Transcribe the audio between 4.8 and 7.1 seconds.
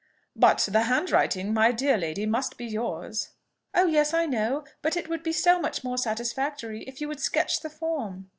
But it would be so much more satisfactory if you